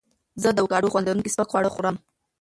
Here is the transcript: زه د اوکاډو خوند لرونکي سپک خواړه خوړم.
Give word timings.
زه 0.41 0.49
د 0.53 0.57
اوکاډو 0.63 0.91
خوند 0.91 1.05
لرونکي 1.07 1.31
سپک 1.35 1.47
خواړه 1.51 1.69
خوړم. 1.73 1.95